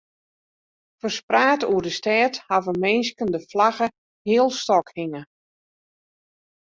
[1.01, 3.87] Ferspraat oer de stêd hawwe minsken de flagge
[4.27, 5.21] healstôk hinge.